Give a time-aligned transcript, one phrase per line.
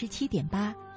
[0.00, 0.74] 十七点八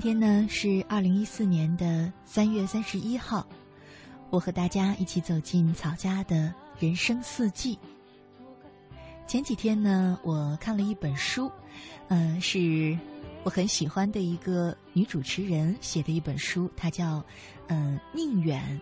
[0.00, 3.44] 今天呢是二零一四年的三月三十一号，
[4.30, 7.76] 我和大家一起走进曹家的人生四季。
[9.26, 11.50] 前几天呢，我看了一本书，
[12.06, 12.96] 嗯，是
[13.42, 17.20] 我很喜欢的一个女主持人写的一本书，她叫
[17.66, 18.80] 嗯宁远。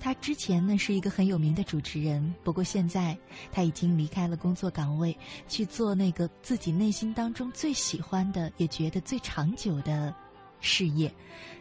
[0.00, 3.14] 她之前呢是一个很有名的主持人，不过现在
[3.52, 5.14] 她已经离开了工作岗位，
[5.46, 10.16] 去做那个自己内心当中最喜欢的，也觉得最长久的。
[10.62, 11.12] 事业，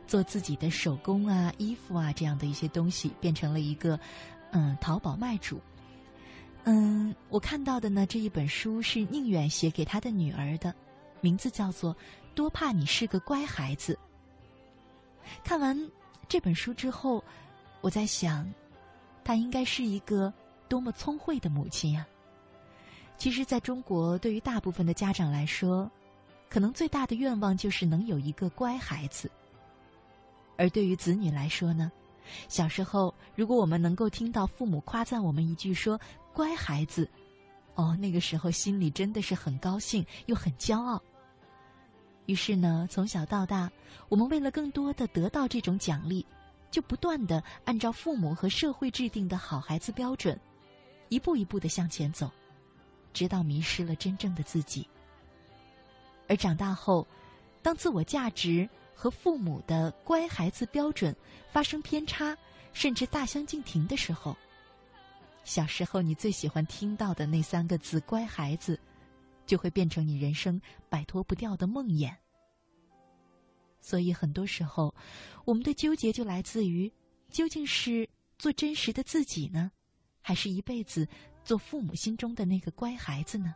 [0.07, 3.99] 做自己的手工啊、衣服啊这样的一些东西，变成了一个
[4.51, 5.59] 嗯淘宝卖主。
[6.63, 10.73] 嗯，我看到的呢这一本书是宁远写给他的女儿的，
[11.19, 11.93] 名字叫做
[12.35, 13.93] 《多怕你是个乖孩子》。
[15.43, 15.91] 看完
[16.29, 17.23] 这本书之后，
[17.81, 18.47] 我在想，
[19.23, 20.31] 她应该是一个
[20.69, 22.05] 多么聪慧的母亲呀！
[23.17, 25.89] 其实，在中国，对于大部分的家长来说，
[26.51, 29.31] 可能最大的愿望就是能有一个乖孩子。
[30.57, 31.89] 而对于子女来说呢，
[32.49, 35.97] 小时候如果我们能够听到父母夸赞我们一句说
[36.35, 37.09] “乖孩子”，
[37.75, 41.01] 哦，那个时候心里真的是很高兴又很骄傲。
[42.25, 43.71] 于是呢，从小到大，
[44.09, 46.25] 我们为了更多的得到这种奖励，
[46.69, 50.37] 就不断的按照父母和社会制定的好孩子标准，
[51.07, 52.29] 一步一步的向前走，
[53.13, 54.85] 直到迷失了真正的自己。
[56.27, 57.07] 而长大后，
[57.61, 61.15] 当自我价值和父母的乖孩子标准
[61.51, 62.37] 发生偏差，
[62.73, 64.35] 甚至大相径庭的时候，
[65.43, 68.79] 小时候你最喜欢听到的那三个字“乖孩子”，
[69.45, 72.13] 就会变成你人生摆脱不掉的梦魇。
[73.81, 74.93] 所以，很多时候，
[75.43, 76.91] 我们的纠结就来自于：
[77.29, 78.07] 究竟是
[78.37, 79.71] 做真实的自己呢，
[80.21, 81.07] 还是一辈子
[81.43, 83.55] 做父母心中的那个乖孩子呢？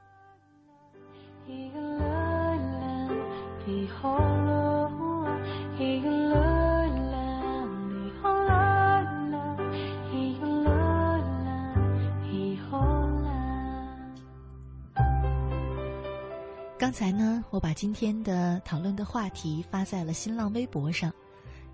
[16.78, 21.12] 刚才呢，我把今天的讨论的话题发在了新浪微博上，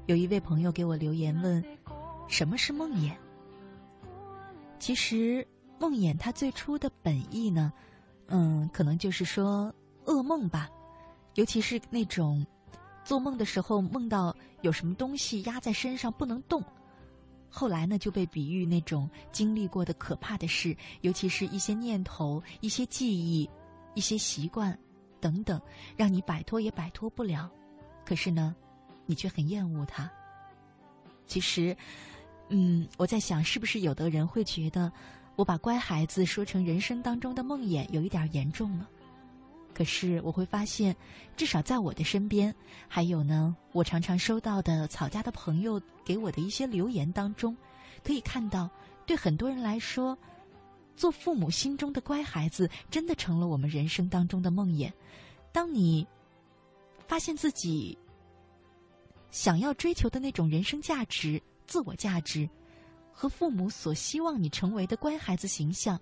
[0.06, 1.62] 有一位朋友给我留言问
[2.30, 3.12] ：“什么是梦魇？”
[4.80, 5.46] 其实，
[5.78, 7.74] 梦魇它最初的本意呢，
[8.28, 9.74] 嗯，可能就是说
[10.06, 10.70] 噩梦吧。
[11.36, 12.46] 尤其是那种
[13.04, 16.64] 做梦的时候梦到有什么东西压在身上不能动，
[17.50, 23.50] 后来呢就被比喻那种经历过的可怕的事，尤其是一些念头、一些记忆、
[23.94, 24.78] 一些习惯
[25.20, 25.60] 等等，
[25.96, 27.50] 让你摆脱也摆脱不了。
[28.06, 28.56] 可是呢，
[29.06, 30.12] 你却很厌恶它。
[31.26, 31.76] 其实，
[32.50, 34.92] 嗯，我在想，是不是有的人会觉得
[35.38, 38.90] 我把乖孩子说成人生当中的梦魇，有一点严重了。
[39.74, 40.96] 可是我会发现，
[41.36, 42.54] 至少在我的身边，
[42.88, 47.56] 还有呢，我常常收到的草家的朋友给我的一些留言当中，
[48.04, 48.70] 可以看到，
[49.06, 50.18] 对很多人来说，
[50.96, 54.92] 做父母心中的乖孩子，真的成了我们人生当中的梦魇。
[55.52, 56.06] 当你
[57.08, 57.98] 发现自己
[59.32, 62.50] 想要追求的那种人生价值、自我价值，
[63.12, 66.00] 和父母所希望你成为的乖孩子形象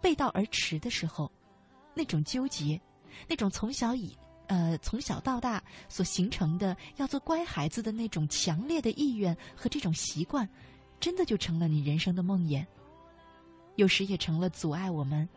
[0.00, 1.30] 背道而驰的时候，
[1.98, 2.80] 那种纠结，
[3.26, 4.16] 那种从小以
[4.46, 10.48] 呃从小到大所形成的要做乖孩子的那种强烈的意愿和这种习惯，
[11.00, 12.64] 真的就成了你人生的梦魇。
[13.74, 15.28] 有时也成了阻碍我们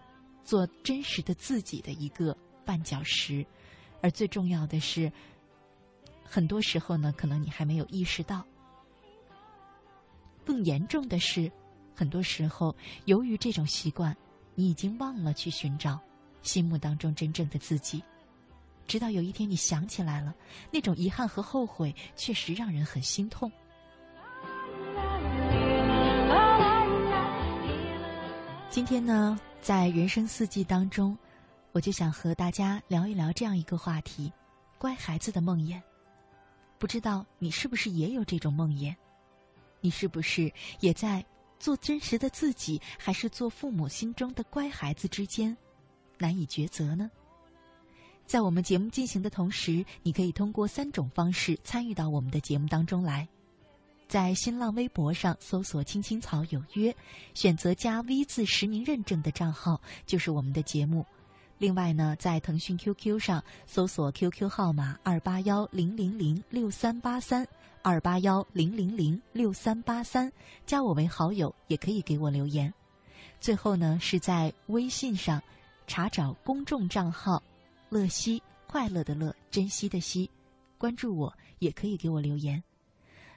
[0.43, 3.43] 做真实的自己的一个绊脚石，
[4.03, 5.11] 而最重要的是，
[6.23, 8.45] 很多时候呢，可能你还没有意识到。
[10.45, 11.51] 更严重的是，
[11.95, 12.75] 很多时候
[13.05, 14.15] 由于这种习惯，
[14.53, 15.99] 你已经忘了去寻找
[16.43, 18.03] 心目当中真正的自己，
[18.87, 20.33] 直到有一天你想起来了，
[20.71, 23.51] 那种遗憾和后悔确实让人很心痛。
[28.69, 31.17] 今天呢，在人生四季当中，
[31.73, 34.31] 我就想和大家聊一聊这样一个话题：
[34.77, 35.81] 乖孩子的梦魇。
[36.79, 38.95] 不知道你是不是也有这种梦魇？
[39.81, 41.23] 你是不是也在
[41.59, 45.55] 做真实的自己，还是做父母心中的乖孩子之间
[46.21, 47.09] 难以抉择呢？
[48.25, 53.27] 在我们节目进行的同时，你可以通过三种方式参与到我们的节目当中来。
[54.07, 56.95] 在新浪微博上搜索“青青草有约”，
[57.33, 61.05] 选择加 V 字实名认证的账号就是我们的节目。
[61.57, 67.47] 另外呢，在腾讯 QQ 上搜索 QQ 号码二八幺零零零六三八三
[67.81, 70.31] 二八幺零零零六三八三，
[70.65, 72.73] 加我为好友也可以给我留言。
[73.39, 75.41] 最后呢，是在微信上
[75.91, 77.43] 查找公众账号
[77.91, 80.31] “乐西”，快乐的乐，珍惜的惜，
[80.77, 82.63] 关注我也可以给我留言。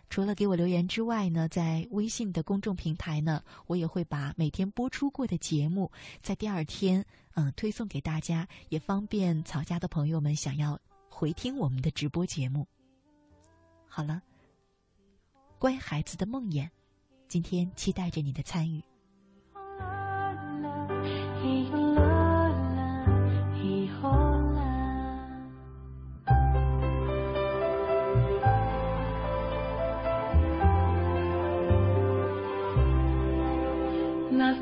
[0.09, 5.91] 除了给我留言之外呢，在微信的公众平台呢，我也会把每天播出过的节目，
[6.23, 7.05] 在第二天
[7.35, 12.69] 嗯推送给大家，也方便曹家的朋友们想要回听我们的直播节目。
[13.89, 14.23] 好了，
[15.59, 16.71] 乖孩子的梦魇，
[17.27, 18.81] 今天期待着你的参与。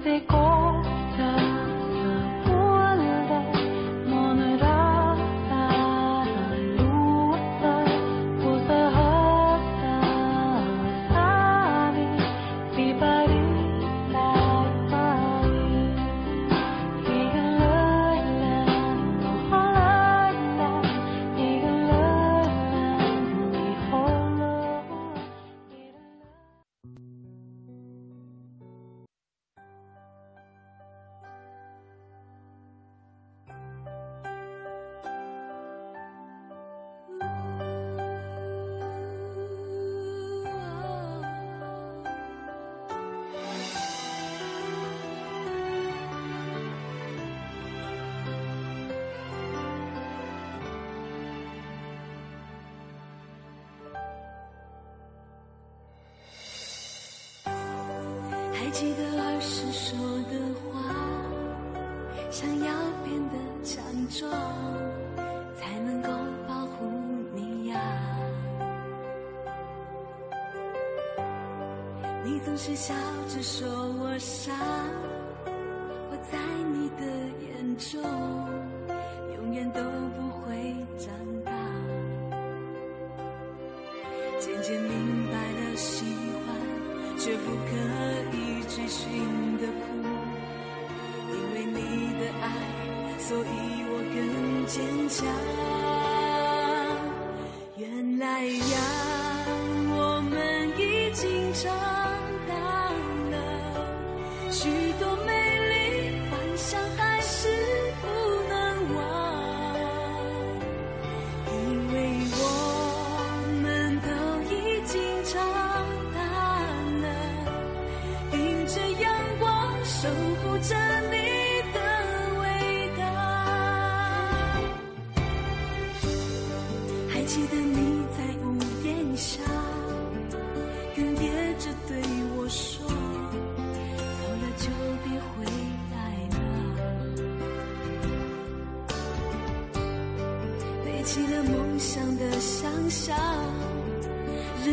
[0.00, 0.20] 是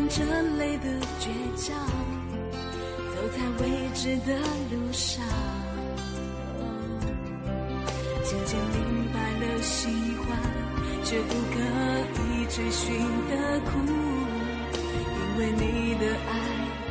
[0.09, 0.89] 忍着泪的
[1.19, 1.77] 倔强，
[3.13, 4.35] 走在未知的
[4.71, 5.23] 路上，
[8.23, 9.87] 渐渐明白了喜
[10.17, 10.25] 欢
[11.03, 11.59] 却不可
[12.33, 12.91] 以追寻
[13.29, 13.77] 的苦，
[14.73, 16.33] 因为你的爱，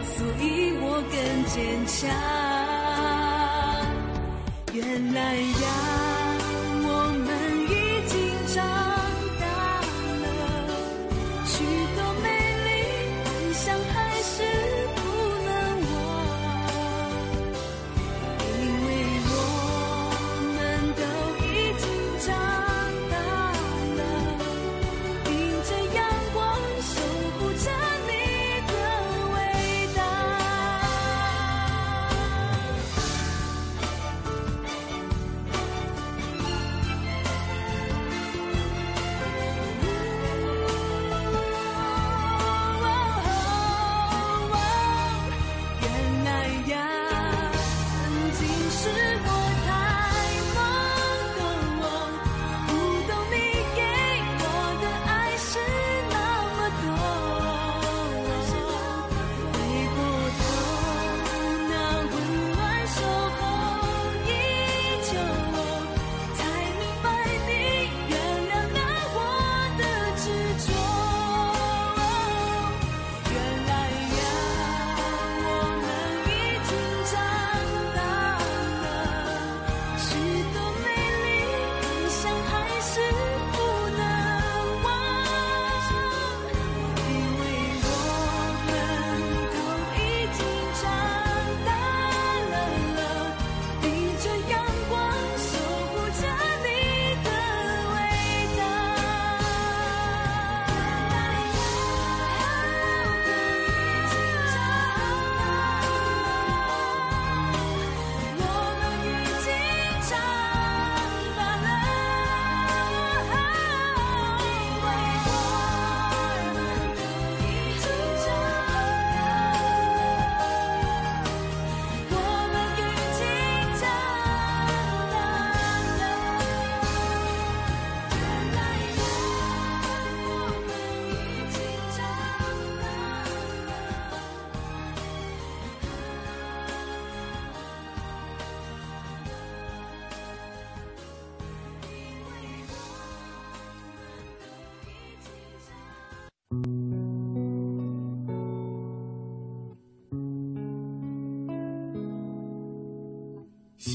[0.05, 2.48] 所以我更坚强。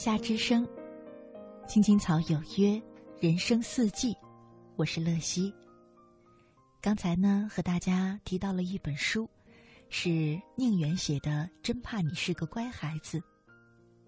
[0.00, 0.66] 夏之声，
[1.68, 2.82] 青青草有约，
[3.20, 4.16] 人生四季，
[4.76, 5.52] 我是乐西。
[6.80, 9.28] 刚才呢，和大家提到了一本书，
[9.90, 11.30] 是宁远写的
[11.62, 13.18] 《真怕你是个乖孩子》，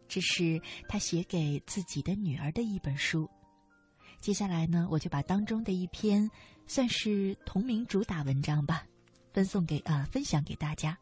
[0.08, 0.58] 这是
[0.88, 3.28] 他写给自己的女儿的一本书。
[4.18, 6.26] 接下来呢，我就把当中的一篇
[6.66, 8.86] 算是同名主打文章吧，
[9.34, 10.96] 分送给啊、分享给大家。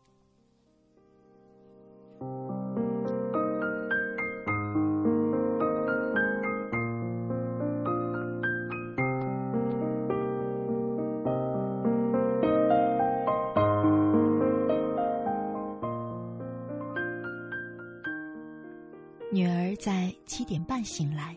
[20.30, 21.36] 七点半醒来，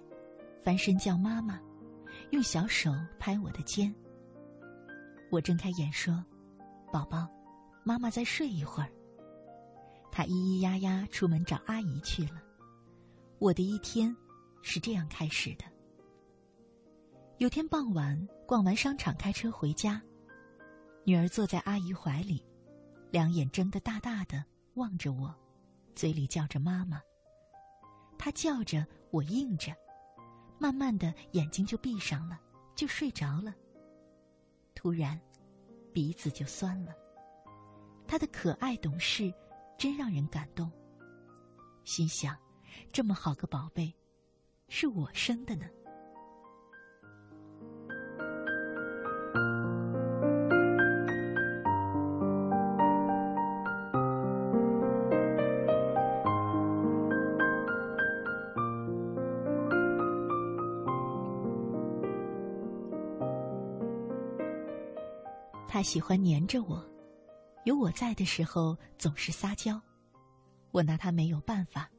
[0.64, 1.60] 翻身叫妈妈，
[2.30, 3.92] 用小手拍我的肩。
[5.32, 6.24] 我睁开眼说
[6.94, 7.28] ：“宝宝，
[7.84, 8.92] 妈妈再睡一会儿。”
[10.14, 12.40] 她咿咿呀呀出门找阿姨去了。
[13.40, 14.16] 我的一天
[14.62, 15.66] 是这样开始的。
[17.40, 20.00] 有天傍晚，逛完商场，开车回家，
[21.04, 22.46] 女儿坐在阿姨怀里，
[23.10, 24.46] 两眼睁得大大的
[24.76, 25.34] 望着我，
[25.96, 27.02] 嘴里叫着妈妈。
[28.24, 29.75] 他叫着，我应着，
[30.58, 32.39] 慢慢的眼睛就闭上了，
[32.74, 33.53] 就睡着了。
[34.74, 35.20] 突然，
[35.92, 36.96] 鼻子就酸了。
[38.08, 39.30] 他的可爱懂事，
[39.77, 40.72] 真让人感动。
[41.84, 42.34] 心想，
[42.94, 43.94] 这么好个宝贝，
[44.70, 45.65] 是我生的呢。
[65.84, 66.84] 喜欢黏着我，
[67.66, 69.80] 有我在的时候总是撒娇，
[70.72, 71.90] 我拿他没有办法，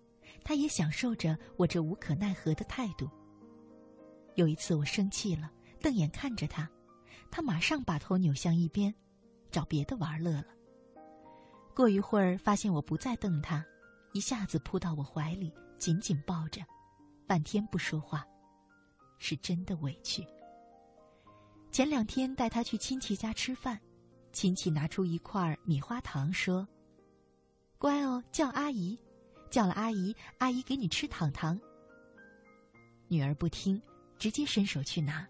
[0.43, 3.09] 他也享受着我这无可奈何的态度。
[4.35, 5.51] 有一次我生气了，
[5.81, 6.69] 瞪眼看着他，
[7.31, 8.93] 他马上把头扭向一边，
[9.51, 10.47] 找别的玩乐了。
[11.75, 13.65] 过一会儿发现我不再瞪他，
[14.13, 16.63] 一下子扑到我怀里，紧紧抱着，
[17.27, 18.27] 半天不说话，
[19.19, 20.27] 是真的委屈。
[21.75, 23.81] 前两天带他去亲戚家吃饭，
[24.31, 26.65] 亲戚拿出一块米花糖，说
[27.79, 28.97] ：“乖哦，叫阿姨，
[29.51, 31.61] 叫了阿姨，阿姨给你吃糖糖。”
[33.11, 33.83] 女儿不听，
[34.21, 35.27] 直接伸手去拿。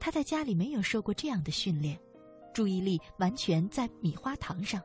[0.00, 2.00] 她在家里没有受过这样的训练，
[2.54, 4.80] 注意力完全在米花糖上。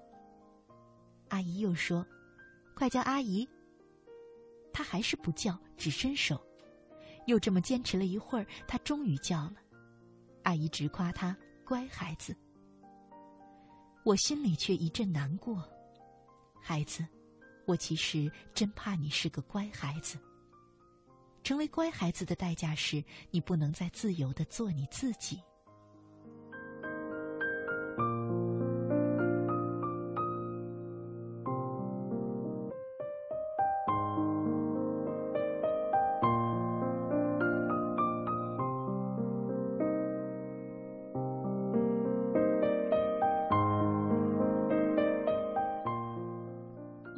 [1.29, 2.05] 阿姨又说
[2.75, 3.47] ：“快叫阿姨。”
[4.73, 6.37] 她还是不叫，只伸手。
[7.27, 9.53] 又这么坚持了一会儿，她终于叫了。
[10.49, 12.35] 阿姨直夸他乖孩子，
[14.03, 15.63] 我心里却一阵难过。
[16.59, 17.05] 孩子，
[17.67, 20.17] 我其实真怕你是个乖孩子。
[21.43, 25.39] 成为乖孩子的代价是你不能再自由的做你自己。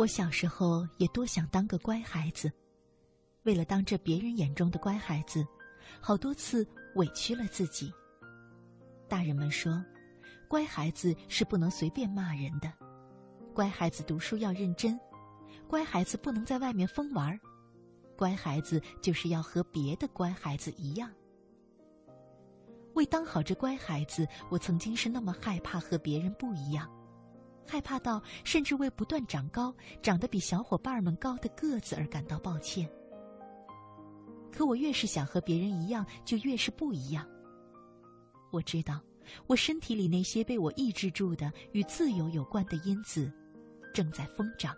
[0.01, 2.51] 我小时候也多想当个乖孩子，
[3.43, 5.45] 为了当着别人眼中的乖孩子，
[5.99, 7.93] 好多次委屈了自己。
[9.07, 9.79] 大人们说，
[10.47, 12.73] 乖孩子是不能随便骂人的，
[13.53, 14.99] 乖孩子读书要认真，
[15.67, 17.39] 乖孩子不能在外面疯玩
[18.17, 21.11] 乖孩子就是要和别的乖孩子一样。
[22.95, 26.89] 为当好这乖孩子，我曾经是那么害怕和别人不一样。
[27.65, 32.89] 害怕到甚至为不断长高、长得比小伙伴们高的个子而感到抱歉。
[34.51, 37.25] 可我越是想和别人一样，就越是不一样。
[38.51, 38.99] 我知道，
[39.47, 43.31] 我身体里那些被我抑制住的与自由有关的因子，
[43.93, 44.75] 正在疯长，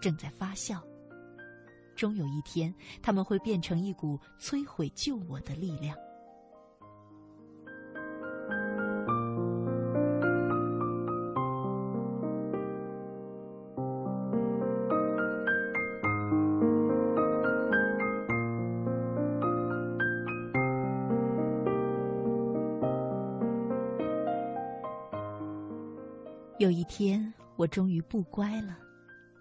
[0.00, 0.80] 正在发酵。
[1.94, 5.94] 终有一天，他们会变成一股摧毁救我的力量。
[27.60, 28.78] 我终于不乖了，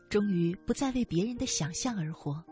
[0.09, 2.43] 终于不再为别人的想象而活，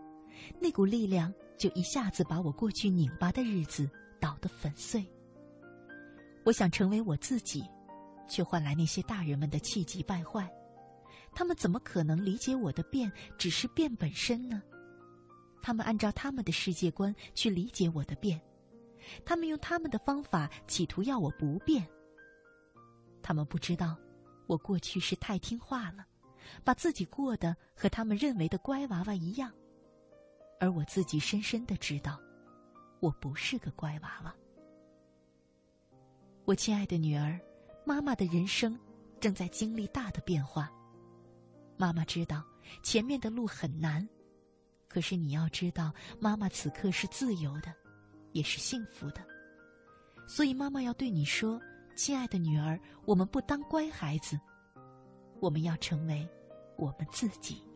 [0.61, 5.05] 那股力量就一下子把我过去拧巴的日子捣得粉碎。
[6.45, 7.65] 我想成为我自己，
[8.29, 10.49] 却换来那些大人们的气急败坏。
[11.33, 14.63] 他们怎么可能理解我的变只是变本身呢？
[15.61, 18.39] 他们按照他们的世界观去理解我的变，
[19.25, 21.85] 他们用他们的方法企图要我不变。
[23.21, 23.97] 他们不知道。
[24.47, 26.05] 我过去是太听话了，
[26.63, 29.51] 把自己过得和他们认为的乖娃娃一样，
[30.59, 32.19] 而我自己深深的知道，
[33.01, 34.33] 我不是个乖娃娃。
[36.45, 37.37] 我亲爱的女儿，
[37.85, 38.79] 妈妈的人生
[39.19, 40.71] 正在经历大的变化。
[41.75, 42.41] 妈妈知道
[42.81, 44.07] 前面的路很难，
[44.87, 47.73] 可是你要知道，妈妈此刻是自由的，
[48.31, 49.21] 也是幸福的。
[50.25, 51.61] 所以妈妈要对你说。
[51.97, 54.39] 亲爱的女儿，我们不当乖孩子，
[55.41, 56.29] 我们要成为
[56.77, 57.66] 我们自己。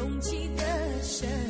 [0.00, 0.64] 勇气的
[1.02, 1.49] 神。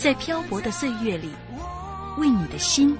[0.00, 1.30] 在漂泊的岁月里，
[2.18, 2.96] 为你的心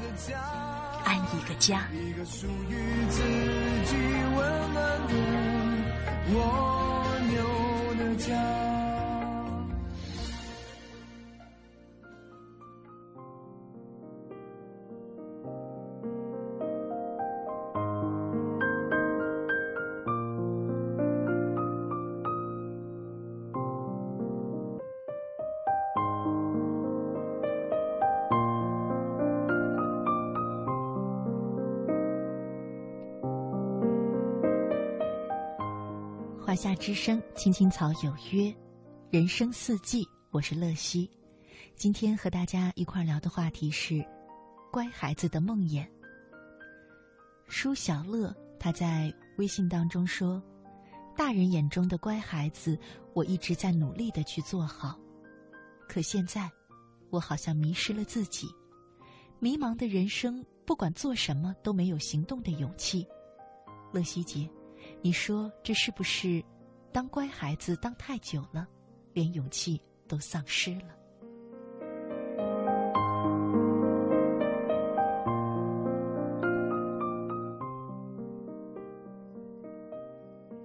[1.04, 1.88] 安一个家。
[1.92, 2.76] 一个属于
[3.08, 3.22] 自
[3.86, 3.96] 己
[4.36, 4.76] 温暖
[5.08, 5.14] 的
[6.32, 7.34] 蜗牛
[7.98, 8.79] 的家。
[36.50, 38.52] 华夏之声，青青草有约，
[39.08, 41.08] 人生四季，我是乐西。
[41.76, 44.04] 今天和大家一块聊的话题是
[44.72, 45.86] 乖孩子的梦魇。
[47.46, 50.42] 舒小乐他在微信当中说
[51.16, 52.76] ：“大人眼中的乖孩子，
[53.14, 54.98] 我一直在努力的去做好，
[55.86, 56.50] 可现在，
[57.10, 58.48] 我好像迷失了自己，
[59.38, 63.06] 迷茫的人生，不管做什么都没有行动的勇气。”
[63.94, 64.50] 乐西姐。
[65.02, 66.44] 你说这是不是
[66.92, 68.68] 当乖孩子当太久了，
[69.14, 70.94] 连勇气都丧失了？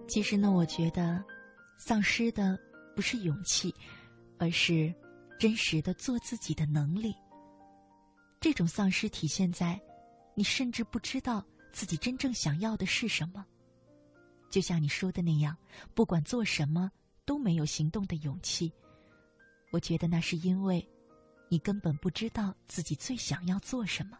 [0.07, 1.23] 其实呢，我觉得
[1.77, 2.59] 丧失的
[2.95, 3.73] 不是勇气，
[4.37, 4.93] 而是
[5.39, 7.15] 真实的做自己的能力。
[8.41, 9.79] 这种丧失体现在
[10.35, 13.45] 你甚至不知道自己真正想要的是什么。
[14.55, 15.53] 就像你说的那样，
[15.93, 16.89] 不管做什么
[17.25, 18.71] 都没有行动的勇气。
[19.69, 20.89] 我觉得那是因为，
[21.49, 24.17] 你根本不知道自己最想要做什么。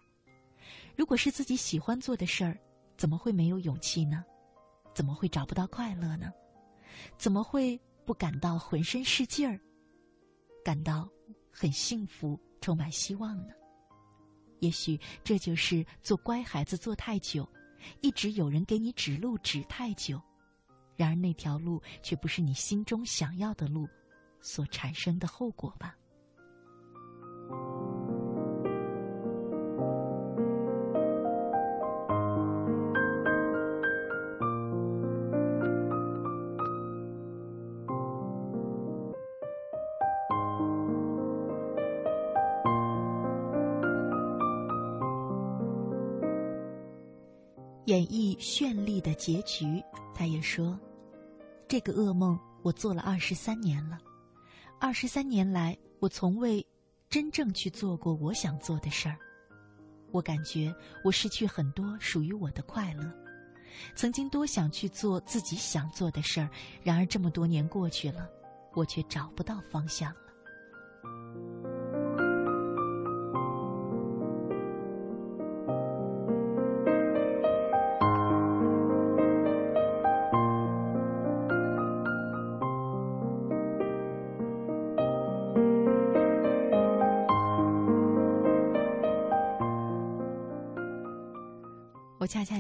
[0.93, 2.59] 如果是自己喜欢做的事儿，
[2.97, 4.25] 怎么会没有勇气呢？
[4.93, 6.29] 怎么会找不到快乐呢？
[7.17, 9.57] 怎么会不感到浑身是劲儿，
[10.65, 11.09] 感到
[11.49, 13.53] 很幸福、充满希望呢？
[14.59, 17.49] 也许这就是做乖孩子做太久。
[18.01, 20.21] 一直有人给你指路指太久，
[20.95, 23.87] 然而那条路却不是你心中想要的路，
[24.41, 25.95] 所产生的后果吧。
[48.05, 50.79] 演绎绚丽的结局，他也说
[51.67, 53.97] ：“这个噩梦我做了二十三年了，
[54.79, 56.65] 二十三年来我从未
[57.09, 59.17] 真正去做过我想做的事儿。
[60.11, 63.11] 我感觉我失去很多属于我的快乐。
[63.95, 66.49] 曾经多想去做自己想做的事儿，
[66.83, 68.29] 然而这么多年过去了，
[68.73, 71.44] 我却找不到方向。”了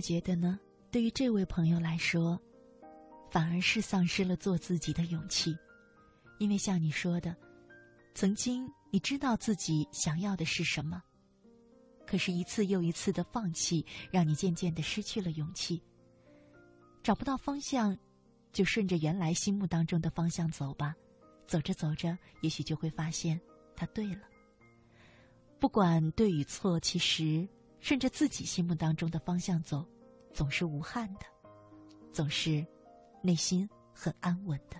[0.05, 0.59] 觉得呢，
[0.91, 2.39] 对于这位朋友来说，
[3.31, 5.57] 反而是丧失了做自己的勇气，
[6.37, 7.35] 因为像你说的，
[8.13, 11.01] 曾经你知道自己想要的是什么，
[12.05, 15.81] 可是，一次又一次的放弃，让你渐渐的失去了勇气。
[17.01, 17.97] 找不到方向，
[18.53, 20.93] 就顺着原来心目当中的方向走吧，
[21.47, 23.41] 走着走着，也许就会发现
[23.75, 24.21] 它对了。
[25.59, 27.49] 不管对与错，其实。
[27.81, 29.85] 顺着自己心目当中的方向走，
[30.35, 31.25] 总是无憾的，
[32.11, 32.63] 总是
[33.21, 34.75] 内心很安稳的。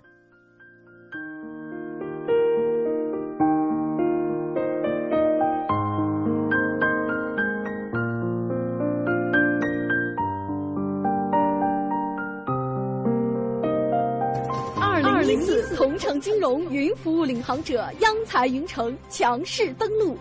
[14.78, 20.18] 二零一同城金融云服务领航者央财云城强势登陆，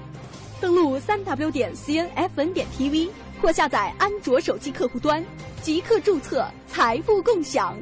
[0.61, 3.11] 登录三 w 点 cnfn 点 tv。
[3.45, 5.23] 或下载安卓手机客户端，
[5.61, 7.77] 即刻注册财富共享。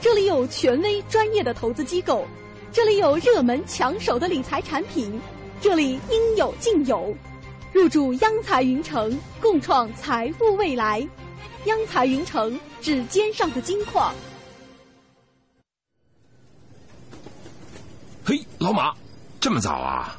[0.00, 2.26] 这里有权威专业的投资机构，
[2.72, 5.20] 这里有热门抢手的理财产品，
[5.60, 7.16] 这里应有尽有。
[7.72, 11.08] 入驻央财云城，共创财富未来。
[11.66, 14.12] 央财云城，指尖上的金矿。
[18.24, 18.92] 嘿，老马，
[19.38, 20.18] 这么早啊？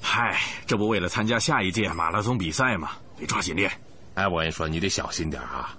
[0.00, 2.92] 嗨，这不为了参加下一届马拉松比赛吗？
[3.18, 3.70] 得抓紧练。
[4.14, 5.76] 哎，我跟你说，你得小心点啊！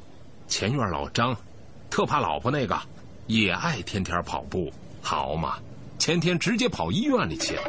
[0.47, 1.35] 前院老张，
[1.89, 2.77] 特怕老婆那个，
[3.27, 4.71] 也爱天天跑步，
[5.01, 5.57] 好嘛？
[5.97, 7.63] 前天直接跑医院里去了。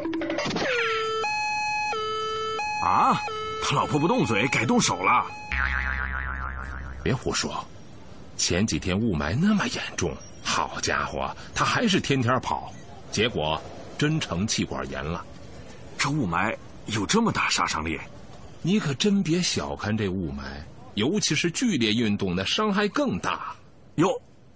[2.84, 3.20] 啊？
[3.62, 5.24] 他老婆不动嘴，改动手了？
[7.02, 7.64] 别胡说！
[8.36, 12.72] 前几天雾霾那么严重，好家伙，他还是天天跑，
[13.10, 13.60] 结果。
[13.98, 15.24] 真成气管炎了，
[15.96, 17.98] 这雾霾有这么大杀伤力？
[18.66, 20.42] 你可真别小看这雾霾，
[20.94, 23.54] 尤其是剧烈运动，那伤害更大。
[23.94, 24.08] 哟，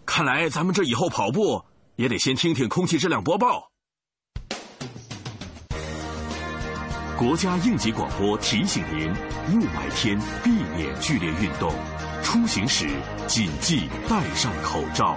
[0.05, 3.70] 看来咱们这以后跑步也得先听听空气质量播报。
[7.16, 9.12] 国家应急广播提醒您：
[9.55, 11.73] 雾霾天避免剧烈运动，
[12.25, 12.88] 出行时
[13.29, 15.16] 谨记戴上口罩。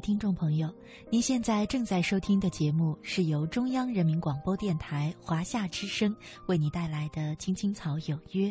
[0.00, 0.72] 听众朋友，
[1.10, 8.48] 您现在正在收听的节目是由中央人民广播电台华夏之声为你带来的《青青草有约》，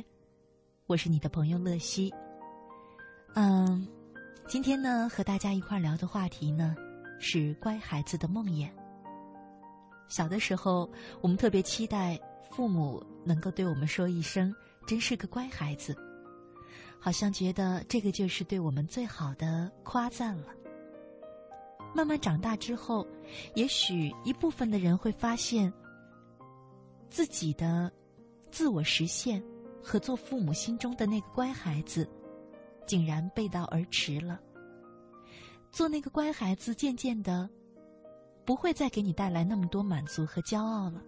[0.86, 2.14] 我是你的朋友乐西。
[3.34, 3.88] 嗯，
[4.48, 6.76] 今天呢，和大家一块聊的话题呢
[7.20, 8.70] 是乖孩子的梦魇。
[10.08, 10.90] 小的时候，
[11.20, 12.20] 我们特别期待
[12.52, 14.54] 父母能够对我们说一声
[14.88, 15.96] “真是个乖孩子”。
[17.02, 20.48] 好像觉得这个就是对我们最好的夸赞了。
[21.94, 23.06] 慢慢长大之后，
[23.56, 25.72] 也许一部分的人会发现，
[27.10, 27.92] 自己的
[28.52, 29.44] 自我实现
[29.84, 32.08] 和做父母心中的那个乖孩子，
[32.86, 34.40] 竟然背道而驰了。
[35.72, 37.50] 做那个乖孩子，渐渐的
[38.46, 41.04] 不会再给你带来那么多满足和骄傲了。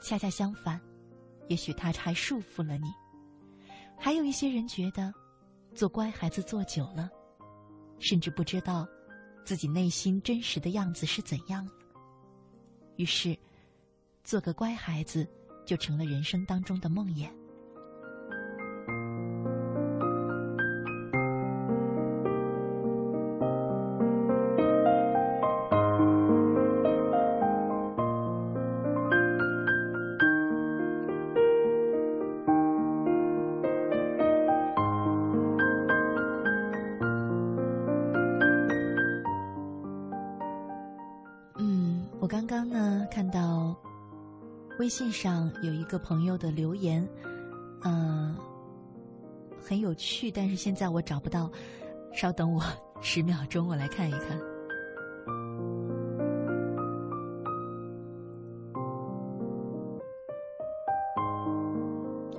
[0.00, 0.80] 恰恰相反，
[1.48, 2.88] 也许他还束缚了你。
[3.96, 5.12] 还有一些人觉得，
[5.74, 7.10] 做乖孩子做久了，
[7.98, 8.86] 甚至不知道
[9.48, 11.66] 自己内心真实的样子是怎样
[12.96, 13.34] 于是，
[14.22, 15.26] 做个乖孩子
[15.64, 17.30] 就成了人生当中的梦魇。
[44.88, 47.06] 微信上有一个朋友的留言，
[47.82, 48.34] 嗯，
[49.62, 51.52] 很有趣，但是现在我找不到，
[52.14, 52.64] 稍等我
[53.02, 54.38] 十秒钟，我来看一看。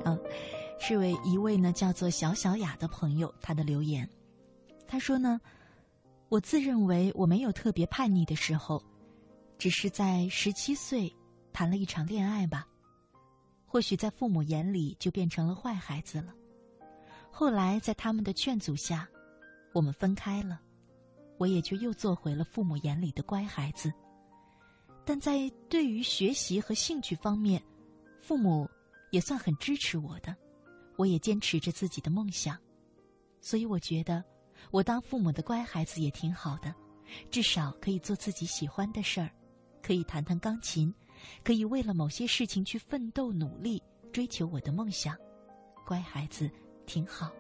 [0.03, 0.17] 啊，
[0.79, 4.09] 是为一位呢叫做小小雅的朋友，他的留言，
[4.87, 5.39] 他说呢，
[6.29, 8.81] 我自认为我没有特别叛逆的时候，
[9.59, 11.13] 只是在十七岁。
[11.59, 12.65] 谈了一场恋爱吧，
[13.65, 16.33] 或许在父母眼里就变成了坏孩子了。
[17.29, 19.05] 后来在他们的劝阻下，
[19.73, 20.61] 我们分开了，
[21.37, 23.91] 我也就又做回了父母眼里的乖孩子。
[25.03, 27.61] 但在对于学习和兴趣方面，
[28.21, 28.65] 父母
[29.11, 30.33] 也算很支持我的，
[30.95, 32.57] 我也坚持着自己的梦想，
[33.41, 34.23] 所以我觉得
[34.71, 36.73] 我当父母的乖孩子也挺好的，
[37.29, 39.29] 至少可以做自己喜欢的事儿，
[39.83, 40.95] 可以弹弹钢琴。
[41.43, 45.15] 可以为了某些事情去奋斗努力，追求我的梦想，
[45.85, 46.49] 乖孩子
[46.85, 47.31] 挺好。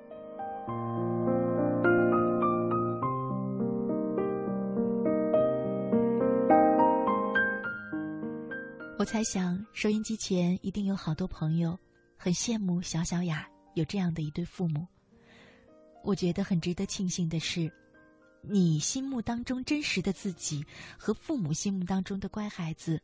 [8.97, 11.79] 我猜想，收音机前一定有好多朋友
[12.17, 14.85] 很羡慕小小雅有这样的一对父母。
[16.03, 17.71] 我觉得很值得庆幸的是，
[18.41, 20.65] 你心目当中真实的自己
[20.97, 23.01] 和父母心目当中的乖孩子。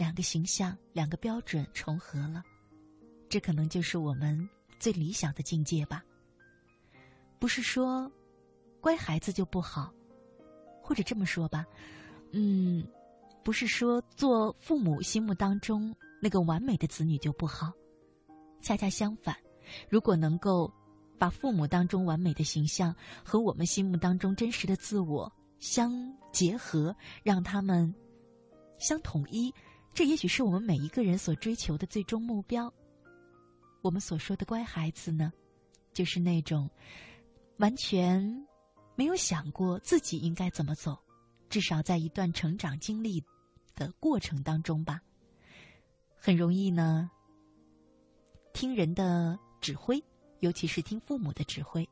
[0.00, 2.42] 两个形象，两个标准重合了，
[3.28, 4.48] 这可能就是我们
[4.78, 6.02] 最理想的境界吧。
[7.38, 8.10] 不是说
[8.80, 9.92] 乖孩子就不好，
[10.82, 11.66] 或者这么说吧，
[12.32, 12.82] 嗯，
[13.44, 17.70] 不是说做父母心目当中那个完美的子女就不好。
[18.62, 19.36] 恰恰相反，
[19.90, 20.72] 如果能够
[21.18, 25.92] 把父母当中完美的形象和我们心目当中真实的自我相
[26.32, 27.94] 结合，让他们
[28.78, 29.52] 相统一。
[29.92, 32.72] 这也许是我们每一个人所追求的最终目标。
[33.82, 35.32] 我们所说的乖孩子呢，
[35.92, 36.70] 就是那种
[37.58, 38.46] 完全
[38.94, 40.98] 没有想过自己应该怎么走，
[41.48, 43.24] 至少在一段成长经历
[43.74, 45.00] 的过程当中吧，
[46.16, 47.10] 很容易呢
[48.52, 50.02] 听人的指挥，
[50.40, 51.88] 尤其是听父母的指挥。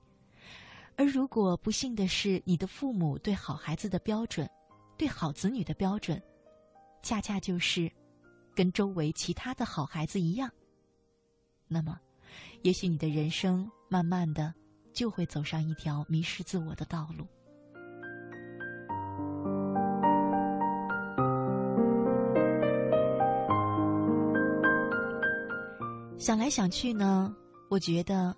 [0.96, 4.48] 而如果不幸的是，你的父母对好孩子的标准，
[4.96, 6.22] 对好子女的标准。
[7.08, 7.90] 恰恰就是，
[8.54, 10.50] 跟周围其他的好孩子一样。
[11.66, 11.98] 那么，
[12.60, 14.52] 也许你的人生慢慢的
[14.92, 17.26] 就会走上一条迷失自我的道路。
[26.18, 27.34] 想来想去呢，
[27.70, 28.36] 我觉得，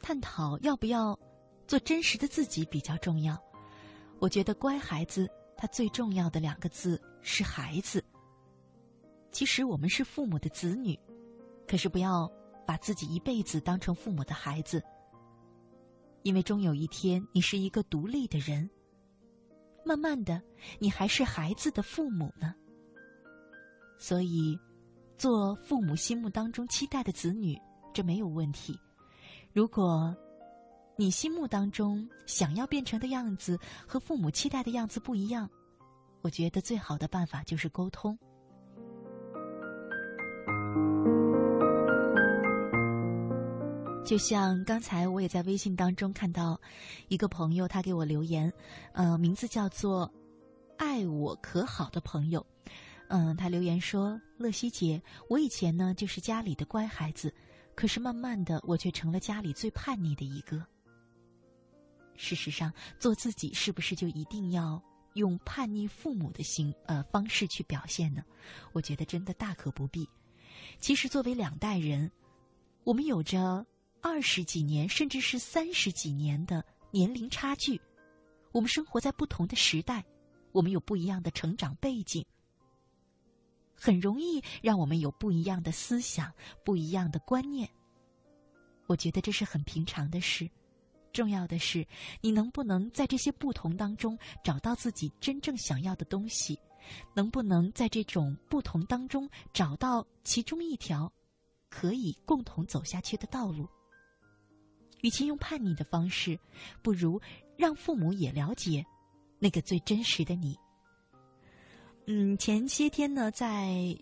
[0.00, 1.18] 探讨要不要
[1.66, 3.38] 做真实的自己比较重要。
[4.20, 5.30] 我觉得乖孩子。
[5.56, 8.04] 他最重要的两个字是孩子。
[9.32, 10.96] 其实我们是父母的子女，
[11.66, 12.30] 可是不要
[12.64, 14.80] 把自己一辈子当成父母的孩子，
[16.22, 18.70] 因为终有一天你是一个独立的人。
[19.84, 20.40] 慢慢的，
[20.78, 22.54] 你还是孩子的父母呢。
[23.98, 24.58] 所以，
[25.18, 27.60] 做父母心目当中期待的子女，
[27.92, 28.78] 这没有问题。
[29.52, 30.14] 如果
[30.96, 35.50] 你心目当中想要变成的样子和父母期待的样子不一样，
[36.24, 38.18] 我觉得最好的办法就是沟通。
[44.06, 46.58] 就像刚才我也在微信当中看到
[47.08, 48.50] 一个朋友，他给我留言，
[48.94, 50.10] 呃，名字叫做
[50.78, 52.44] “爱我可好”的朋友，
[53.08, 57.34] 嗯，他留言说：“乐西姐，我以前呢就是家里的乖孩子，
[57.74, 60.64] 可是慢慢的我却成了家里最叛逆的一个。
[62.14, 64.82] 事实上，做自己是不是就一定要
[65.14, 68.22] 用叛逆父母的心呃方式去表现呢？
[68.72, 70.08] 我觉得真的大可不必。
[70.78, 72.10] 其实作为两代人，
[72.84, 73.66] 我们有着。”
[74.06, 77.80] 二十几年，甚至是三十几年的年龄差距，
[78.52, 80.04] 我们生活在不同的时代，
[80.52, 82.22] 我们有不一样的成长背景，
[83.74, 86.30] 很容易让我们有不一样的思想、
[86.66, 87.66] 不一样的观念。
[88.88, 90.50] 我觉得这是很平常的事，
[91.14, 91.86] 重要的是
[92.20, 96.58] 你能不能在这些不同当中找到自己真正想要的东西，
[97.14, 101.10] 能不能在这种不同当中找到其中一条
[101.70, 103.66] 可以共同走下去的道路。
[105.02, 106.38] 与其用叛逆的方式，
[106.82, 107.20] 不如
[107.56, 108.84] 让父母也了解
[109.38, 110.58] 那个最真实的你。
[112.06, 113.96] 嗯，前些天呢，在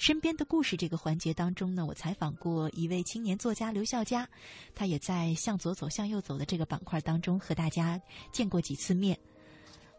[0.00, 4.26] 身边的故事这个环节当中呢，我采访过一位青年作家刘笑佳，
[4.74, 8.00] 他也在向左走向右走的这个板块当中和大家
[8.32, 9.18] 见过几次面。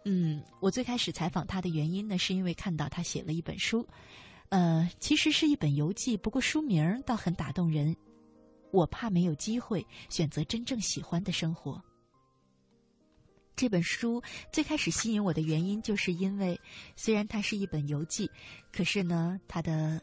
[0.04, 3.88] 嗯，我最开始采访他的原因呢，是因为看到他写了一本书，
[4.50, 7.96] 呃，其实是一本游记，不过书名倒很打动人。
[8.72, 11.80] 我怕没有机会选择真正喜欢的生活。
[13.56, 14.22] 这本书
[14.52, 16.60] 最开始吸引我的原因，就是因为
[16.96, 18.30] 虽然它是一本游记，
[18.72, 20.02] 可是呢，它的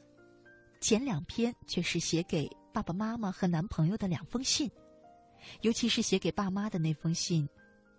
[0.80, 4.70] 前两篇却是写给爸爸妈妈和男朋友的两封信。
[5.62, 7.49] 尤其是写给爸妈的那封信，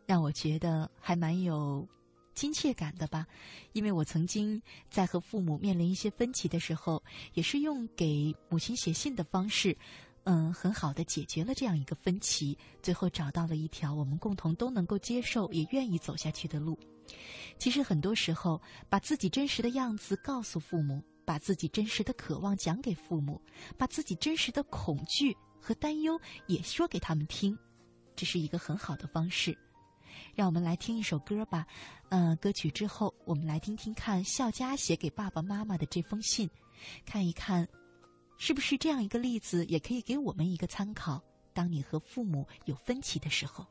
[0.05, 1.87] 让我觉得还蛮有
[2.35, 3.25] 亲切感的吧。
[3.71, 7.01] 因为我曾经在和父母面临一些分歧的时候，
[7.33, 9.75] 也是用给母亲写信的方式。
[10.25, 16.77] 嗯，很好的解决了这样一个分歧，最后找到了一条我们共同都能够接受、也愿意走下去的路。
[17.57, 23.41] 其实很多时候，把自己真实的样子告诉父母，把自己真实的渴望讲给父母，
[23.77, 27.57] 把自己真实的恐惧和担忧也说给他们听，
[28.15, 29.57] 这是一个很好的方式。
[30.35, 31.65] 让我们来听一首歌吧。
[32.09, 36.49] 嗯，歌曲之后，我们来听听看笑佳写给爸爸妈妈的这封信，
[37.05, 37.67] 看一看。
[38.41, 41.21] 是不是这样一个例子也可以给我们一个参考？
[41.53, 43.65] 当你和父母有分歧的时候。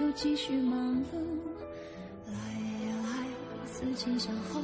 [0.00, 1.18] 又继续忙碌，
[2.26, 4.62] 来呀来，思前想后，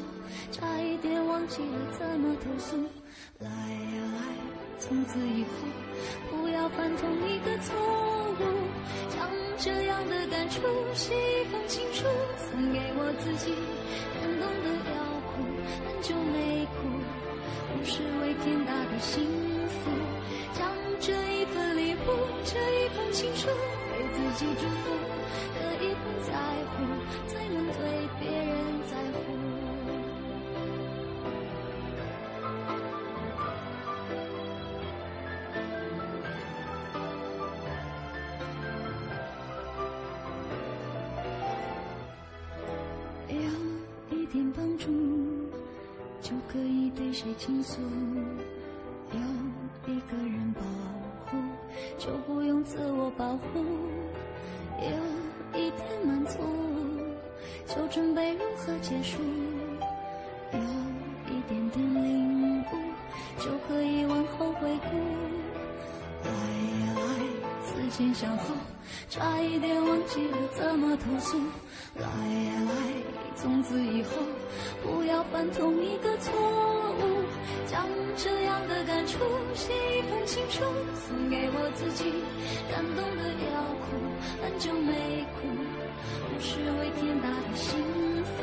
[0.50, 2.76] 差一点忘记了怎么投诉。
[3.38, 4.22] 来呀来，
[4.78, 5.50] 从此以后，
[6.30, 8.42] 不要犯同一个错误。
[9.10, 9.28] 将
[9.58, 10.62] 这样的感触
[10.94, 12.06] 写一封情书，
[12.50, 13.52] 送给我自己。
[14.14, 15.44] 感动的要哭，
[15.84, 16.88] 很久没哭，
[17.76, 19.22] 不是为天大的幸
[19.68, 19.90] 福。
[20.54, 22.08] 将这一份礼物，
[22.42, 23.48] 这一封情书，
[23.92, 25.15] 给自己祝福。
[27.26, 28.56] 才能对别人
[28.90, 29.26] 在乎。
[43.28, 44.86] 有一点帮助
[46.20, 47.80] 就可以对谁倾诉。
[58.96, 59.18] 结束；
[60.52, 60.58] 有
[61.28, 62.64] 一点点领悟，
[63.38, 64.96] 就可以往后回顾。
[66.24, 66.30] 来
[66.94, 67.02] 来，
[67.62, 68.54] 思前想后，
[69.10, 71.38] 差一点忘记了怎么投诉。
[71.96, 72.72] 来来，
[73.34, 74.12] 从此以后，
[74.82, 76.32] 不要犯同一个错
[76.98, 77.22] 误。
[77.66, 77.84] 将
[78.16, 79.18] 这样的感触
[79.54, 80.16] 写一封。
[80.24, 80.60] 情书
[81.06, 82.04] 送给我自己，
[82.72, 83.86] 感动的要哭，
[84.42, 85.46] 很久没哭，
[86.32, 87.78] 不是为天大的幸
[88.24, 88.42] 福，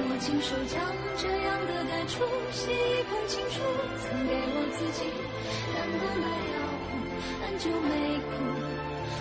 [0.00, 0.78] 我亲手将
[1.16, 2.22] 这样的感触
[2.52, 3.58] 写一封情书，
[3.98, 5.02] 送给我自己。
[5.74, 6.88] 难过难要哭，
[7.42, 7.90] 很久没
[8.22, 8.30] 哭，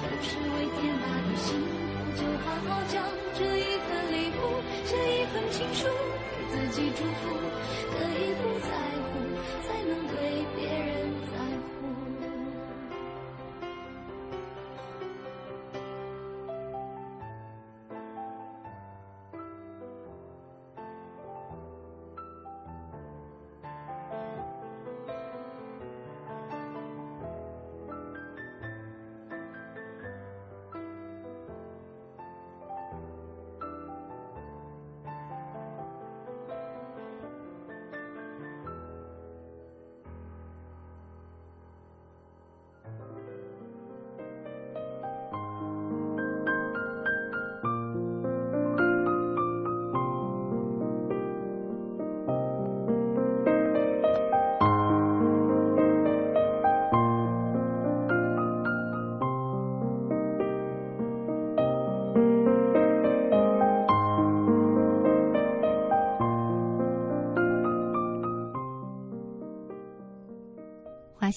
[0.06, 1.74] 不是为天大的幸福，
[2.14, 3.02] 就好好将
[3.34, 5.90] 这一份礼物写一封情书，
[6.38, 7.34] 给自己祝福，
[7.92, 8.70] 可以不在
[9.10, 9.18] 乎，
[9.66, 10.37] 才能对。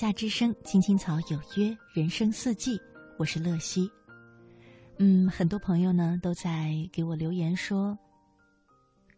[0.00, 2.80] 夏之声，青青草有约，人生四季，
[3.18, 3.86] 我是乐西。
[4.96, 7.98] 嗯，很多朋友呢都在给我留言说，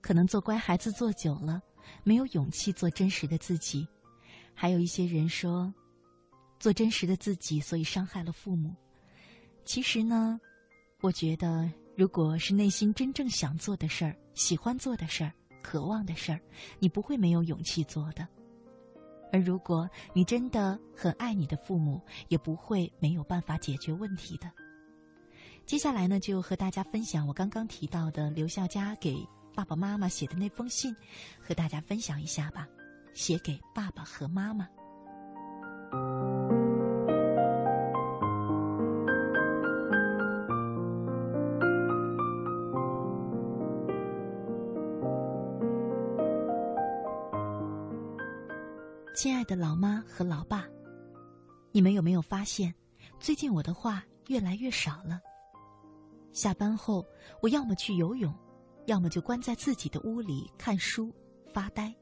[0.01, 1.63] 可能做乖孩子做久了，
[2.03, 3.87] 没有勇气做真实的自己；
[4.55, 5.73] 还有一些人说，
[6.59, 8.75] 做真实的自己，所以伤害了父母。
[9.65, 10.41] 其实呢，
[11.01, 16.41] 我觉得，如果是内心真正想做的事儿、喜欢做的事儿、渴望的事儿，
[16.81, 18.27] 你不会没有勇气做的。
[19.33, 24.49] 而如果你真的很爱你的父母，也不会没有办法解决问题的。
[25.65, 29.17] 接下来呢，就和大家分享我刚刚提到的刘孝佳给
[29.55, 30.95] 爸爸妈妈写的那封信，
[31.41, 32.69] 和大家分享一下吧。
[33.15, 34.69] 写给爸爸和妈妈。
[49.15, 50.67] 亲爱的老妈和老爸，
[51.71, 52.75] 你们有没有发现，
[53.21, 55.21] 最近我的话越来越少了？
[56.33, 57.05] 下班后，
[57.43, 58.35] 我要么去游泳，
[58.87, 61.15] 要么就关在自己的屋里看书
[61.53, 61.95] 发呆。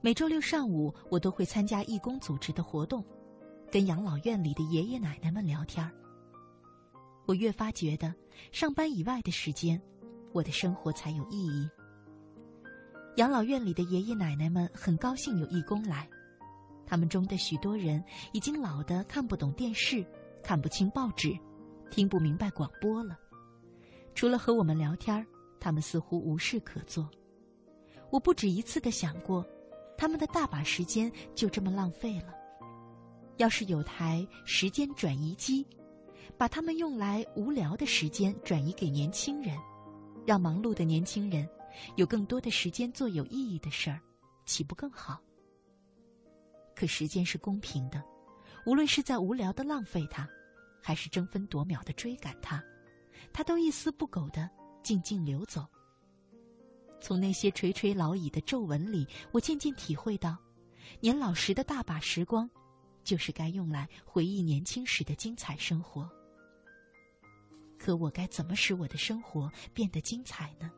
[0.00, 3.04] 每周六上午，我都会参加义工组织的活动，
[3.70, 5.88] 跟养老院里的爷爷奶奶们聊天
[7.26, 8.14] 我越发觉得，
[8.52, 9.78] 上班以外的时间，
[10.32, 11.68] 我的生活才有意义。
[13.16, 16.06] 养老院里的爷爷奶奶们很高兴有义工来。
[16.86, 18.02] 他们中的许多人
[18.32, 20.04] 已经老得看不懂电视，
[20.42, 21.34] 看不清报纸，
[21.90, 23.18] 听不明白广播了。
[24.14, 25.26] 除了和我们聊天
[25.58, 27.08] 他们似乎无事可做。
[28.10, 29.42] 我不止一次的想过，
[29.96, 32.34] 他们的大把时间就这么浪费了。
[33.38, 35.66] 要是有台时间转移机，
[36.36, 39.56] 把他们用来无聊的时间转移给年轻人，
[40.26, 41.48] 让忙碌的年轻人
[41.96, 44.00] 有更多的时间做有意义的事儿，
[44.44, 45.20] 岂不更好？
[46.74, 48.02] 可时间是公平的，
[48.66, 50.28] 无论是在无聊的浪费它，
[50.82, 52.62] 还是争分夺秒的追赶它，
[53.32, 54.48] 它都一丝不苟的
[54.82, 55.66] 静静流走。
[57.00, 60.36] 从那些垂垂老矣的皱纹里，我渐渐体会到，
[61.00, 62.48] 年老时的大把时光，
[63.04, 66.10] 就是该用来回忆年轻时的精彩生活。
[67.78, 70.70] 可我该怎么使我的生活变得精彩呢？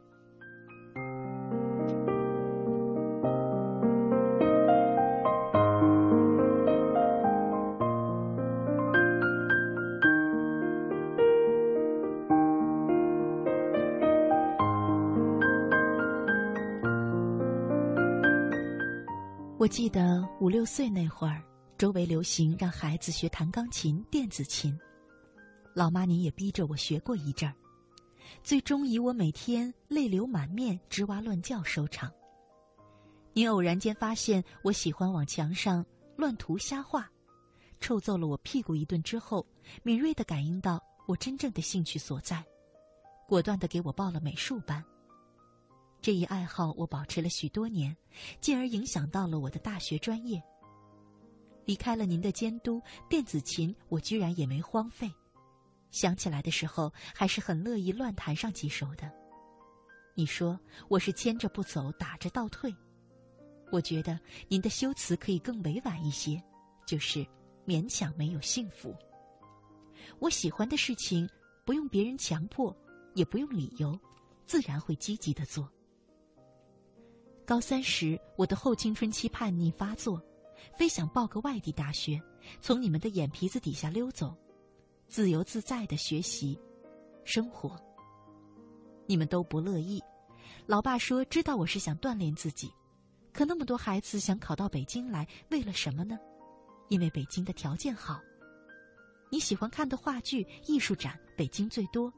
[19.58, 21.42] 我记得五六岁那会儿，
[21.76, 24.78] 周围流行让孩子学弹钢琴、电子琴。
[25.74, 27.54] 老妈您也逼着我学过一阵儿，
[28.40, 32.08] 最终以我每天泪流满面、吱哇乱叫收场。
[33.32, 35.84] 您偶然间发现我喜欢往墙上
[36.14, 37.10] 乱涂瞎画，
[37.80, 39.44] 臭揍了我屁股一顿之后，
[39.82, 42.44] 敏锐地感应到我真正的兴趣所在，
[43.26, 44.84] 果断地给我报了美术班。
[46.00, 47.96] 这一爱好我保持了许多年，
[48.40, 50.42] 进而影响到了我的大学专业。
[51.64, 52.80] 离开了您的监督，
[53.10, 55.10] 电子琴我居然也没荒废。
[55.90, 59.10] 想起来的时候，还是很乐意乱弹上几首的。
[60.14, 62.74] 你说我是牵着不走，打着倒退。
[63.70, 64.18] 我觉得
[64.48, 66.42] 您的修辞可以更委婉一些，
[66.86, 67.26] 就是
[67.66, 68.94] 勉强没有幸福。
[70.20, 71.28] 我喜欢的事情，
[71.66, 72.74] 不用别人强迫，
[73.14, 73.98] 也不用理由，
[74.46, 75.70] 自然会积极的做。
[77.48, 80.22] 高三时，我的后青春期叛逆发作，
[80.76, 82.20] 非想报个外地大学，
[82.60, 84.36] 从你们的眼皮子底下溜走，
[85.06, 86.60] 自由自在的学习、
[87.24, 87.74] 生活。
[89.06, 89.98] 你们都不乐意，
[90.66, 92.70] 老爸说知道我是想锻炼自己，
[93.32, 96.18] 可那么多孩子想考到北京来，为了什么呢？
[96.90, 98.20] 因为北京的条件好。
[99.30, 102.12] 你喜欢看的话剧、艺术展，北京最多；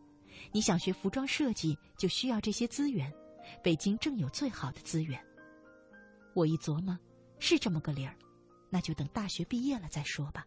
[0.51, 3.09] 你想学服装设计，就需要这些资源。
[3.63, 5.19] 北京正有最好的资源。
[6.35, 6.99] 我一琢磨，
[7.39, 8.15] 是这么个理儿，
[8.69, 10.47] 那就等大学毕业了再说吧。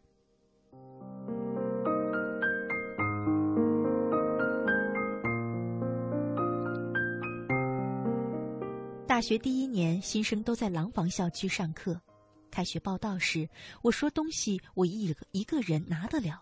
[9.06, 12.02] 大学第一年，新生都在廊坊校区上课。
[12.50, 13.48] 开学报道时，
[13.82, 16.42] 我说东西我一个一个人拿得了，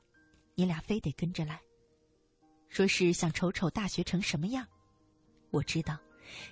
[0.56, 1.60] 你俩非得跟着来。
[2.70, 4.66] 说是想瞅瞅大学成什么样。
[5.50, 5.98] 我知道。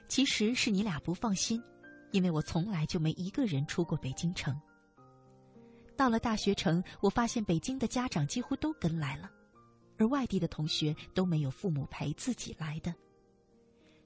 [0.08, 1.62] 其实是你俩不放心，
[2.12, 4.60] 因为我从来就没一个人出过北京城。
[5.96, 9.30] 到了大学城，我发现北京的家长几乎都跟来了，
[9.98, 12.94] 而外地的同学都没有父母陪，自己来的。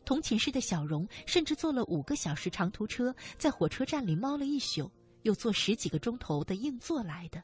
[0.05, 7.41] 同寝室的小荣甚至坐了五个小时长途车，在火车站里猫了一宿，又坐十几个钟头的硬座来的。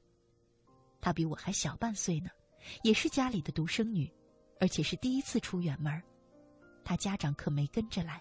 [0.99, 2.29] 她比我还小半岁呢，
[2.83, 4.11] 也是家里的独生女，
[4.59, 6.03] 而且是第一次出远门。
[6.89, 8.19] 他家长可没跟着来。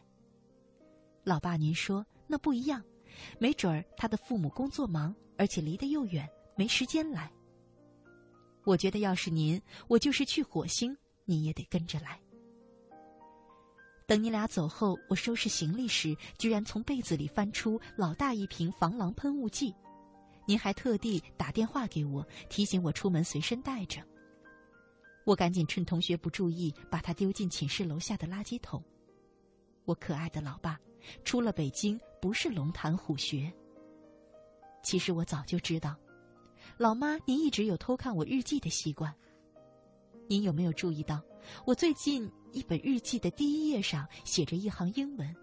[1.24, 2.84] 老爸，您说那不一样，
[3.38, 7.32] 没准儿他的父母工作忙，而且离得又远，没时间来。
[8.64, 9.58] 我觉得要是您，
[9.88, 10.94] 我就是去火星，
[11.24, 12.20] 你也得跟着来。
[14.06, 19.74] 等你俩走后，我收拾行李时，居然从被子里翻出老大一瓶防狼喷雾剂，
[20.44, 24.02] 您还特地打电话给我，提醒我出门随身带着。
[25.28, 28.82] 我赶紧趁同学不注意，把他丢进寝室楼下的垃圾桶。
[29.84, 30.80] 我可爱的老爸，
[31.22, 33.52] 出了北京不是龙潭虎穴。
[34.82, 35.94] 其实我早就知道，
[36.78, 39.14] 老妈您一直有偷看我日记的习惯。
[40.26, 41.22] 您有没有注意到，
[41.66, 45.36] 我最近一本日记的第一页上写着一行英文？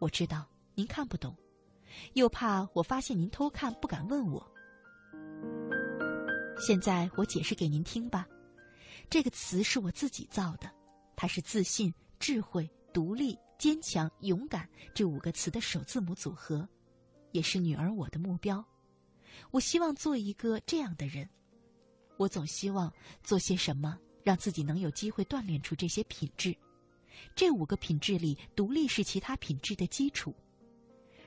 [0.00, 0.44] 我知道
[0.74, 1.36] 您看不懂，
[2.14, 4.44] 又怕我发现您偷看不敢问我。
[6.58, 8.26] 现在我解释给您听吧。
[9.10, 10.70] 这个词是我自己造的，
[11.16, 16.68] 它是自信、智慧、独立、坚强、勇敢这五个词的首字母组合，
[17.32, 18.62] 也是女儿我的目标。
[19.50, 21.28] 我希望做一个这样的人。
[22.18, 22.92] 我总希望
[23.22, 26.54] 做些什么，让自己能有机会锻炼出这些品质。
[27.34, 30.34] 这五个品质里，独立是其他品质的基础。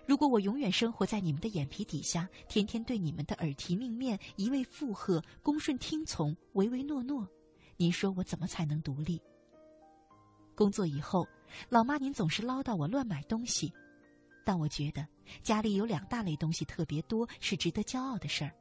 [0.06, 7.28] 如果我永远生活在你们的眼皮底下，天天对你们的耳提命面、一味附和、恭顺听从、唯唯诺诺。
[7.82, 9.20] 您说我怎么才能独立？
[10.54, 11.28] 工作以后，
[11.68, 13.74] 老妈您总是唠叨我乱买东西，
[14.46, 15.04] 但我觉得
[15.42, 18.54] 家里有两大类东西特别多，是值得骄傲的事儿。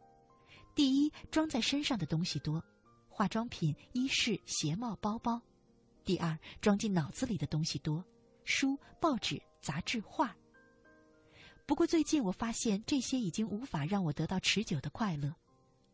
[0.75, 2.65] 第一，装在身上的东西多，
[3.11, 5.39] 化妆品、衣饰、鞋帽、包包；
[6.03, 8.03] 第二，装进脑子里的东西多，
[8.45, 10.35] 书、报纸、杂志、画。
[11.67, 15.37] 不过最近我发现，这些已经无法让我得到持久的快乐。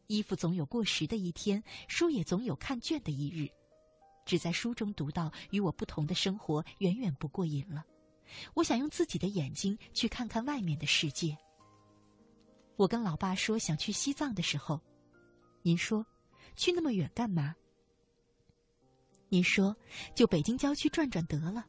[0.07, 3.49] 衣服总有过时的一天，书也总有看倦的一日。
[4.25, 7.85] 只在书中读到与我不同的生活，远远不过瘾了。
[8.55, 11.37] 我想用自己的眼睛去看看外面的世界。
[12.77, 14.81] 我跟老爸说想去西藏的时候，
[15.63, 16.05] 您说
[16.57, 17.55] 去那么远干嘛？
[19.29, 19.77] 您说
[20.15, 21.65] 就北京郊区转转得了。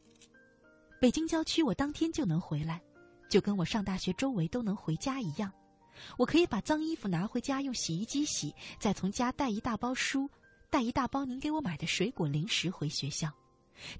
[1.00, 2.82] 北京郊区我当天就能回来，
[3.30, 5.54] 就跟我上大学周围都能回家一样。
[6.18, 10.30] 我可以把脏衣服拿回家用洗衣机洗，再从家带一大包书，
[10.70, 13.32] 带一大包您给我买的水果零食回学校。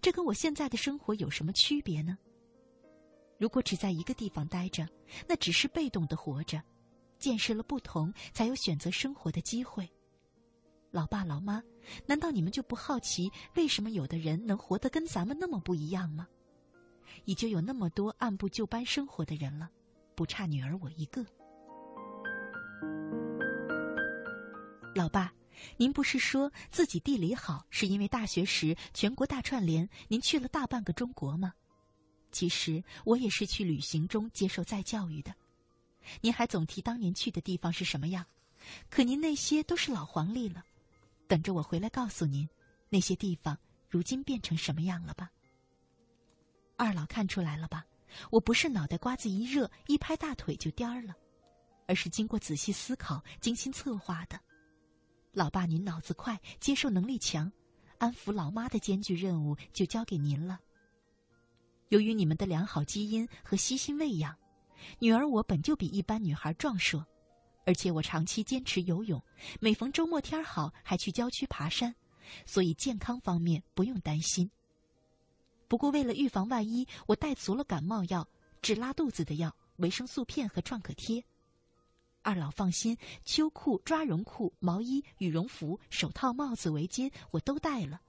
[0.02, 2.18] 这跟我现在的生活有什么区别呢？
[3.38, 4.88] 如果只在一个地方待着，
[5.28, 6.62] 那只是被动的活着。
[7.20, 9.90] 见识了不同，才有选择生活的机会。
[10.92, 11.62] 老爸老妈，
[12.06, 16.28] 难道你们就不好奇，为什么有的人能活得跟咱们那么不一样吗？
[17.26, 19.70] 已经有那么多按部就班生活的人了，
[20.16, 21.26] 不差女儿我一个。
[24.96, 25.34] 老爸，
[25.78, 31.54] 您不是说自己地理好，是因为大学时全国大串联，您去了大半个中国吗？
[32.32, 35.34] 其实我也是去旅行中接受再教育的。
[36.22, 38.26] 您还总提当年去的地方是什么样，
[38.90, 40.64] 可您那些都是老黄历了，
[41.28, 42.50] 等着我回来告诉您，
[42.90, 43.58] 那些地方
[43.88, 45.32] 如今变成什么样了吧？
[46.76, 47.86] 二老看出来了吧？
[48.32, 51.16] 我不是脑袋瓜子一热一拍大腿就颠儿了，
[51.88, 54.40] 而是经过仔细思考、精心策划的。
[55.32, 57.52] 老爸，您脑子快，接受能力强，
[57.98, 60.60] 安抚老妈的艰巨任务就交给您了。
[61.90, 64.38] 由于你们的良好基因和悉心喂养。
[65.00, 67.04] 女儿我本就比一般女孩壮硕，
[67.66, 69.20] 而且我长期坚持游泳，
[69.60, 71.96] 每逢周末天好还去郊区爬山，
[72.46, 74.50] 所以健康方面不用担心。
[75.68, 78.28] 不过为了预防万一，我带足了感冒药、
[78.62, 81.26] 治拉肚子的药、维生素片和创可贴。
[82.28, 88.02] 二老放心，秋裤、抓绒裤、毛衣、羽绒服、手套、帽子、围巾我都带了，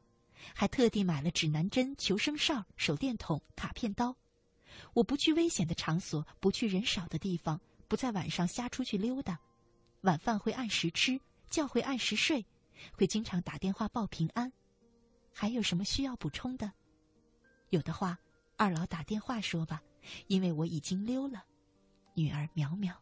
[0.52, 4.16] 还特地买了指南针、求生哨、手电筒、卡片刀。
[4.92, 9.38] 我不去危险的场所，不去人少的地方，不在晚上瞎出去溜达。
[10.00, 12.44] 晚饭会按时吃，觉会按时睡，
[12.94, 14.52] 会经常打电话报平安。
[15.32, 16.72] 还有什么需要补充的？
[17.68, 18.18] 有的话，
[18.56, 19.80] 二老打电话说吧，
[20.26, 21.44] 因为我已经溜了。
[22.14, 22.92] 女儿淼淼。